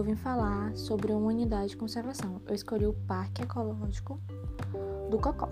eu 0.00 0.04
vim 0.04 0.16
falar 0.16 0.74
sobre 0.74 1.12
uma 1.12 1.28
unidade 1.28 1.70
de 1.70 1.76
conservação. 1.76 2.40
Eu 2.46 2.54
escolhi 2.54 2.86
o 2.86 2.94
Parque 3.06 3.42
Ecológico 3.42 4.18
do 5.10 5.18
Cocó. 5.18 5.50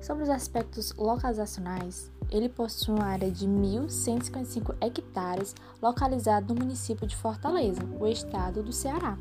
Sobre 0.00 0.22
os 0.22 0.30
aspectos 0.30 0.94
localizacionais, 0.96 2.12
ele 2.30 2.48
possui 2.48 2.94
uma 2.94 3.06
área 3.06 3.28
de 3.28 3.48
1.155 3.48 4.76
hectares 4.80 5.56
localizado 5.82 6.54
no 6.54 6.60
município 6.60 7.04
de 7.04 7.16
Fortaleza, 7.16 7.82
o 7.98 8.06
estado 8.06 8.62
do 8.62 8.72
Ceará. 8.72 9.18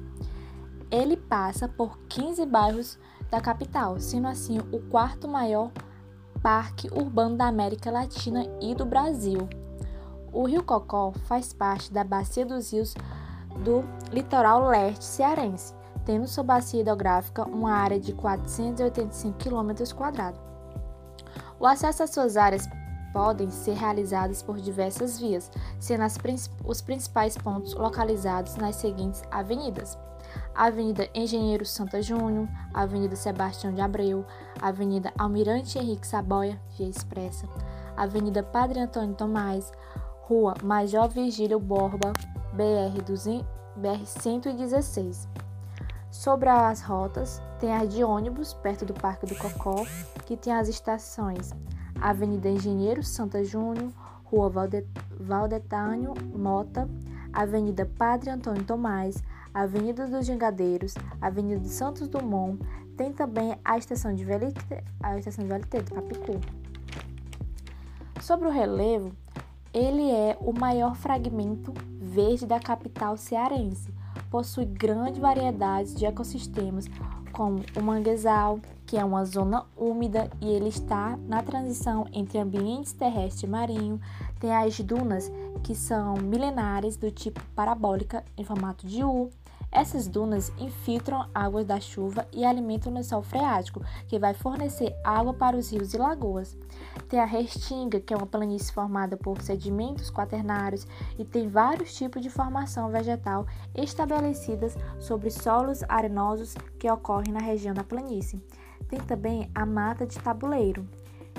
Ele 0.91 1.17
passa 1.17 1.67
por 1.67 1.97
15 2.07 2.45
bairros 2.45 2.99
da 3.31 3.41
capital, 3.41 3.99
sendo 3.99 4.27
assim 4.27 4.59
o 4.71 4.79
quarto 4.91 5.27
maior 5.27 5.71
parque 6.43 6.87
urbano 6.93 7.35
da 7.37 7.47
América 7.47 7.89
Latina 7.89 8.45
e 8.61 8.75
do 8.75 8.85
Brasil. 8.85 9.49
O 10.31 10.45
Rio 10.45 10.63
Cocó 10.63 11.11
faz 11.25 11.53
parte 11.53 11.91
da 11.91 12.03
bacia 12.03 12.45
dos 12.45 12.71
rios 12.71 12.93
do 13.63 13.83
litoral 14.11 14.67
leste 14.67 15.03
cearense, 15.03 15.73
tendo 16.05 16.27
sua 16.27 16.43
bacia 16.43 16.81
hidrográfica 16.81 17.43
uma 17.43 17.73
área 17.73 17.99
de 17.99 18.13
485 18.13 19.37
km. 19.37 19.71
O 21.59 21.65
acesso 21.65 22.03
às 22.03 22.11
suas 22.11 22.37
áreas 22.37 22.67
podem 23.11 23.49
ser 23.49 23.73
realizadas 23.73 24.43
por 24.43 24.57
diversas 24.57 25.19
vias, 25.19 25.49
sendo 25.79 26.03
os 26.63 26.81
principais 26.81 27.37
pontos 27.37 27.73
localizados 27.73 28.55
nas 28.55 28.75
seguintes 28.75 29.23
avenidas: 29.31 29.97
Avenida 30.53 31.09
Engenheiro 31.13 31.65
Santa 31.65 32.01
Júnior, 32.01 32.47
Avenida 32.73 33.15
Sebastião 33.15 33.73
de 33.73 33.81
Abreu, 33.81 34.25
Avenida 34.61 35.11
Almirante 35.17 35.79
Henrique 35.79 36.05
Saboia, 36.05 36.59
via 36.77 36.87
expressa, 36.87 37.47
Avenida 37.95 38.43
Padre 38.43 38.79
Antônio 38.79 39.15
Tomás, 39.15 39.71
Rua 40.21 40.53
Major 40.63 41.09
Virgílio 41.09 41.59
Borba, 41.59 42.13
BR, 42.57 43.03
200, 43.05 43.45
BR 43.75 44.03
116. 44.03 45.29
Sobre 46.09 46.49
as 46.49 46.81
rotas, 46.81 47.39
tem 47.59 47.71
a 47.71 47.85
de 47.85 48.03
ônibus, 48.03 48.51
perto 48.51 48.83
do 48.83 48.95
Parque 48.95 49.27
do 49.27 49.35
Cocó, 49.35 49.85
que 50.25 50.35
tem 50.35 50.51
as 50.51 50.67
estações 50.67 51.53
Avenida 52.01 52.49
Engenheiro 52.49 53.03
Santa 53.03 53.43
Júnior, 53.43 53.91
Rua 54.23 54.51
Valdetânio 55.19 56.15
Mota, 56.35 56.89
Avenida 57.31 57.85
Padre 57.85 58.31
Antônio 58.31 58.63
Tomás, 58.63 59.23
Avenida 59.53 60.07
dos 60.07 60.25
Gingadeiros, 60.25 60.95
Avenida 61.21 61.59
de 61.59 61.69
Santos 61.69 62.07
Dumont, 62.07 62.59
tem 62.97 63.13
também 63.13 63.55
a 63.63 63.77
estação 63.77 64.15
de 64.15 64.25
VLT, 64.25 64.83
a 65.03 65.19
estação 65.19 65.45
de 65.45 65.53
VLT 65.53 65.83
do 65.83 65.93
Papicu. 65.93 66.41
Sobre 68.19 68.47
o 68.47 68.51
relevo, 68.51 69.15
ele 69.71 70.09
é 70.09 70.35
o 70.41 70.51
maior 70.51 70.95
fragmento 70.95 71.71
verde 72.17 72.47
da 72.47 72.59
capital 72.59 73.15
cearense. 73.15 73.93
Possui 74.31 74.65
grande 74.65 75.21
variedade 75.21 75.93
de 75.93 76.03
ecossistemas, 76.03 76.85
como 77.31 77.63
o 77.77 77.81
manguezal, 77.83 78.59
que 78.87 78.97
é 78.97 79.05
uma 79.05 79.23
zona 79.23 79.67
úmida 79.77 80.27
e 80.41 80.47
ele 80.47 80.69
está 80.69 81.15
na 81.27 81.43
transição 81.43 82.07
entre 82.11 82.39
ambientes 82.39 82.91
terrestre 82.91 83.45
e 83.45 83.49
marinho. 83.49 84.01
Tem 84.39 84.51
as 84.51 84.79
dunas, 84.79 85.31
que 85.63 85.75
são 85.75 86.15
milenares 86.15 86.97
do 86.97 87.11
tipo 87.11 87.39
parabólica 87.55 88.25
em 88.35 88.43
formato 88.43 88.87
de 88.87 89.03
U. 89.03 89.29
Essas 89.71 90.07
dunas 90.07 90.51
infiltram 90.57 91.27
águas 91.35 91.65
da 91.65 91.79
chuva 91.79 92.25
e 92.31 92.45
alimentam 92.45 92.91
o 92.91 92.95
lençol 92.95 93.21
freático, 93.21 93.81
que 94.07 94.17
vai 94.17 94.33
fornecer 94.33 94.95
água 95.03 95.33
para 95.33 95.57
os 95.57 95.71
rios 95.71 95.93
e 95.93 95.97
lagoas. 95.97 96.57
Tem 97.09 97.19
a 97.19 97.25
restinga, 97.25 97.99
que 97.99 98.13
é 98.13 98.17
uma 98.17 98.25
planície 98.25 98.73
formada 98.73 99.17
por 99.17 99.41
sedimentos 99.41 100.09
quaternários 100.09 100.87
e 101.17 101.25
tem 101.25 101.49
vários 101.49 101.93
tipos 101.93 102.21
de 102.21 102.29
formação 102.29 102.89
vegetal 102.89 103.45
estabelecidas 103.75 104.75
sobre 104.99 105.29
solos 105.29 105.83
arenosos 105.87 106.55
que 106.79 106.89
ocorrem 106.89 107.33
na 107.33 107.41
região 107.41 107.73
da 107.73 107.83
planície. 107.83 108.41
Tem 108.87 108.99
também 108.99 109.51
a 109.53 109.65
mata 109.65 110.07
de 110.07 110.17
tabuleiro, 110.17 110.87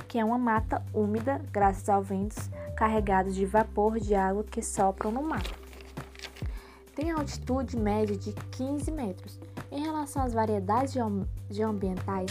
que 0.06 0.18
é 0.18 0.24
uma 0.24 0.38
mata 0.38 0.84
úmida 0.92 1.40
graças 1.50 1.88
aos 1.88 2.06
ventos 2.06 2.50
carregados 2.76 3.34
de 3.34 3.46
vapor 3.46 3.98
de 3.98 4.14
água 4.14 4.44
que 4.44 4.62
sopram 4.62 5.10
no 5.10 5.22
mar 5.22 5.42
tem 6.98 7.12
altitude 7.12 7.76
média 7.76 8.16
de 8.16 8.32
15 8.32 8.90
metros. 8.90 9.38
Em 9.70 9.82
relação 9.82 10.20
às 10.20 10.34
variedades 10.34 10.96
geoambientais, 11.48 12.28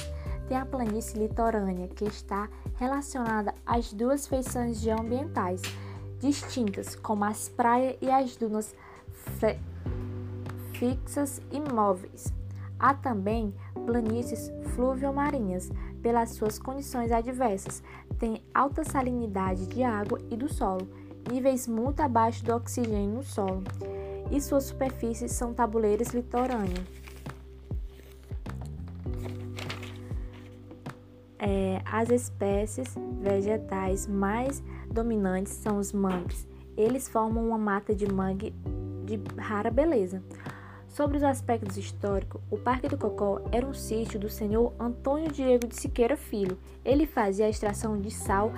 tem 0.49 0.57
a 0.57 0.65
planície 0.65 1.17
litorânea, 1.17 1.87
que 1.87 2.03
está 2.03 2.49
relacionada 2.75 3.55
às 3.65 3.93
duas 3.93 4.27
feições 4.27 4.81
geoambientais 4.81 5.61
distintas, 6.19 6.97
como 6.97 7.23
as 7.23 7.47
praias 7.47 7.95
e 8.01 8.11
as 8.11 8.35
dunas 8.35 8.75
fixas 10.73 11.41
e 11.49 11.61
móveis. 11.61 12.33
Há 12.77 12.93
também 12.93 13.55
planícies 13.85 14.51
fluviomarinhas, 14.75 15.71
pelas 16.01 16.31
suas 16.31 16.59
condições 16.59 17.13
adversas, 17.13 17.81
tem 18.19 18.43
alta 18.53 18.83
salinidade 18.83 19.65
de 19.67 19.81
água 19.81 20.19
e 20.29 20.35
do 20.35 20.51
solo, 20.53 20.85
níveis 21.31 21.67
muito 21.69 22.01
abaixo 22.01 22.43
do 22.43 22.53
oxigênio 22.53 23.15
no 23.15 23.23
solo 23.23 23.63
e 24.31 24.41
suas 24.41 24.65
superfícies 24.65 25.31
são 25.31 25.53
tabuleiros 25.53 26.09
litorâneos. 26.09 26.85
É, 31.39 31.81
as 31.85 32.09
espécies 32.09 32.95
vegetais 33.21 34.07
mais 34.07 34.63
dominantes 34.89 35.53
são 35.53 35.77
os 35.77 35.93
mangues. 35.93 36.47
Eles 36.75 37.07
formam 37.07 37.47
uma 37.47 37.57
mata 37.57 37.95
de 37.95 38.11
mangue 38.11 38.53
de 39.05 39.19
rara 39.37 39.71
beleza. 39.71 40.21
Sobre 40.87 41.17
os 41.17 41.23
aspectos 41.23 41.77
históricos, 41.77 42.41
o 42.49 42.57
Parque 42.57 42.87
do 42.87 42.97
Cocó 42.97 43.41
era 43.51 43.65
um 43.65 43.73
sítio 43.73 44.19
do 44.19 44.29
senhor 44.29 44.73
Antônio 44.79 45.31
Diego 45.31 45.67
de 45.67 45.75
Siqueira 45.75 46.17
Filho. 46.17 46.57
Ele 46.83 47.05
fazia 47.05 47.45
a 47.45 47.49
extração 47.49 48.01
de 48.01 48.09
sal 48.09 48.51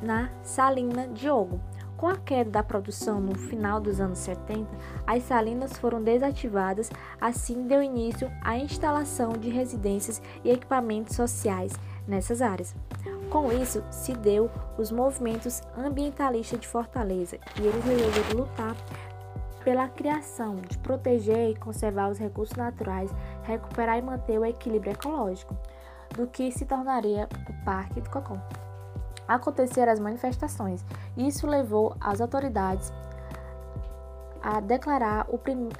na 0.00 0.30
Salina 0.42 1.08
Diogo. 1.08 1.60
Com 2.02 2.08
a 2.08 2.16
queda 2.16 2.50
da 2.50 2.62
produção 2.64 3.20
no 3.20 3.36
final 3.36 3.80
dos 3.80 4.00
anos 4.00 4.18
70, 4.18 4.68
as 5.06 5.22
salinas 5.22 5.74
foram 5.74 6.02
desativadas, 6.02 6.90
assim 7.20 7.68
deu 7.68 7.80
início 7.80 8.28
à 8.42 8.58
instalação 8.58 9.34
de 9.34 9.48
residências 9.48 10.20
e 10.42 10.50
equipamentos 10.50 11.14
sociais 11.14 11.72
nessas 12.08 12.42
áreas. 12.42 12.74
Com 13.30 13.52
isso, 13.52 13.84
se 13.92 14.14
deu 14.14 14.50
os 14.76 14.90
movimentos 14.90 15.62
ambientalistas 15.78 16.58
de 16.58 16.66
Fortaleza 16.66 17.38
e 17.60 17.64
eles 17.64 17.84
resolveram 17.84 18.40
lutar 18.40 18.76
pela 19.62 19.86
criação 19.86 20.56
de 20.56 20.78
proteger 20.78 21.50
e 21.50 21.56
conservar 21.56 22.10
os 22.10 22.18
recursos 22.18 22.56
naturais, 22.56 23.14
recuperar 23.44 23.96
e 23.96 24.02
manter 24.02 24.40
o 24.40 24.44
equilíbrio 24.44 24.90
ecológico, 24.90 25.56
do 26.16 26.26
que 26.26 26.50
se 26.50 26.64
tornaria 26.66 27.28
o 27.48 27.64
Parque 27.64 28.00
do 28.00 28.10
Cocó 28.10 28.38
aconteceram 29.26 29.92
as 29.92 30.00
manifestações. 30.00 30.84
Isso 31.16 31.46
levou 31.46 31.96
as 32.00 32.20
autoridades 32.20 32.92
a 34.42 34.60
declarar 34.60 35.26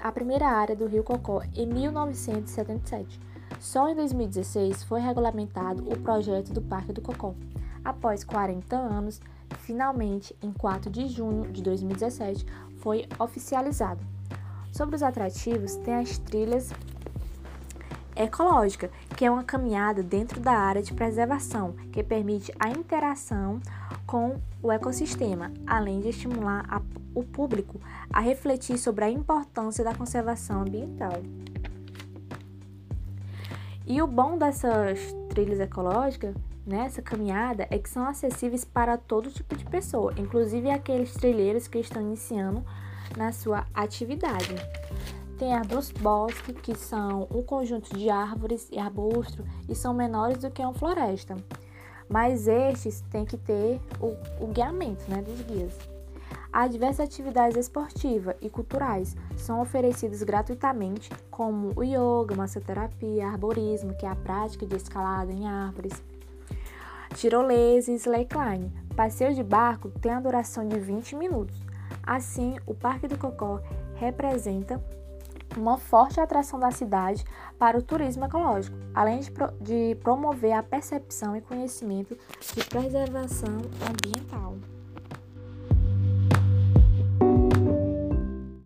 a 0.00 0.12
primeira 0.12 0.46
área 0.46 0.76
do 0.76 0.86
Rio 0.86 1.02
Cocó 1.02 1.42
em 1.54 1.66
1977. 1.66 3.20
Só 3.58 3.88
em 3.88 3.94
2016 3.94 4.84
foi 4.84 5.00
regulamentado 5.00 5.82
o 5.90 5.98
projeto 5.98 6.52
do 6.52 6.62
Parque 6.62 6.92
do 6.92 7.00
Cocó. 7.00 7.34
Após 7.84 8.22
40 8.22 8.76
anos, 8.76 9.20
finalmente, 9.58 10.36
em 10.40 10.52
4 10.52 10.90
de 10.90 11.08
junho 11.08 11.50
de 11.50 11.62
2017, 11.62 12.46
foi 12.78 13.06
oficializado. 13.18 14.00
Sobre 14.72 14.96
os 14.96 15.02
atrativos, 15.02 15.76
tem 15.76 15.94
as 15.94 16.18
trilhas 16.18 16.72
ecológica, 18.22 18.90
que 19.16 19.24
é 19.24 19.30
uma 19.30 19.44
caminhada 19.44 20.02
dentro 20.02 20.40
da 20.40 20.52
área 20.52 20.82
de 20.82 20.92
preservação, 20.92 21.74
que 21.92 22.02
permite 22.02 22.52
a 22.58 22.70
interação 22.70 23.60
com 24.06 24.40
o 24.62 24.70
ecossistema, 24.70 25.52
além 25.66 26.00
de 26.00 26.08
estimular 26.08 26.64
a, 26.68 26.80
o 27.14 27.22
público 27.22 27.80
a 28.12 28.20
refletir 28.20 28.78
sobre 28.78 29.04
a 29.04 29.10
importância 29.10 29.84
da 29.84 29.94
conservação 29.94 30.62
ambiental. 30.62 31.20
E 33.86 34.00
o 34.00 34.06
bom 34.06 34.38
dessas 34.38 34.98
trilhas 35.28 35.58
ecológicas, 35.58 36.34
nessa 36.64 37.00
né, 37.00 37.04
caminhada, 37.04 37.66
é 37.70 37.78
que 37.78 37.88
são 37.88 38.06
acessíveis 38.06 38.64
para 38.64 38.96
todo 38.96 39.30
tipo 39.30 39.56
de 39.56 39.64
pessoa, 39.64 40.14
inclusive 40.16 40.70
aqueles 40.70 41.12
trilheiros 41.14 41.66
que 41.66 41.78
estão 41.78 42.00
iniciando 42.00 42.64
na 43.16 43.32
sua 43.32 43.66
atividade. 43.74 44.54
Tem 45.42 45.52
arbustos 45.52 46.00
bosque, 46.00 46.52
que 46.52 46.72
são 46.72 47.26
um 47.34 47.42
conjunto 47.42 47.98
de 47.98 48.08
árvores 48.08 48.68
e 48.70 48.78
arbustos 48.78 49.44
e 49.68 49.74
são 49.74 49.92
menores 49.92 50.38
do 50.38 50.52
que 50.52 50.62
uma 50.62 50.72
floresta. 50.72 51.34
Mas 52.08 52.46
estes 52.46 53.00
têm 53.10 53.24
que 53.24 53.36
ter 53.36 53.80
o, 54.00 54.16
o 54.40 54.46
guiamento 54.46 55.02
né, 55.10 55.20
dos 55.20 55.40
guias. 55.40 55.76
Há 56.52 56.68
diversas 56.68 57.08
atividades 57.08 57.56
esportivas 57.56 58.36
e 58.40 58.48
culturais 58.48 59.16
são 59.36 59.60
oferecidas 59.60 60.22
gratuitamente, 60.22 61.10
como 61.28 61.72
o 61.74 61.82
yoga, 61.82 62.36
massoterapia, 62.36 63.26
arborismo, 63.26 63.96
que 63.96 64.06
é 64.06 64.10
a 64.10 64.14
prática 64.14 64.64
de 64.64 64.76
escalada 64.76 65.32
em 65.32 65.48
árvores, 65.48 66.00
tirolesa 67.16 67.90
e 67.90 67.96
slackline. 67.96 68.72
Passeio 68.94 69.34
de 69.34 69.42
barco 69.42 69.90
tem 70.00 70.12
a 70.12 70.20
duração 70.20 70.68
de 70.68 70.78
20 70.78 71.16
minutos. 71.16 71.60
Assim, 72.00 72.58
o 72.64 72.74
Parque 72.76 73.08
do 73.08 73.18
Cocó 73.18 73.60
representa 73.96 74.80
uma 75.60 75.76
forte 75.76 76.20
atração 76.20 76.58
da 76.58 76.70
cidade 76.70 77.24
para 77.58 77.78
o 77.78 77.82
turismo 77.82 78.24
ecológico, 78.24 78.76
além 78.94 79.20
de, 79.20 79.30
pro 79.30 79.52
de 79.60 79.96
promover 80.02 80.52
a 80.52 80.62
percepção 80.62 81.36
e 81.36 81.40
conhecimento 81.40 82.16
de 82.54 82.64
preservação 82.64 83.58
ambiental. 83.88 84.56